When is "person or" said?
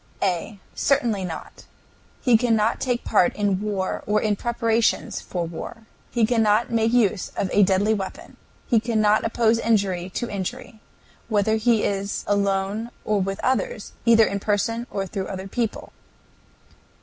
14.39-15.05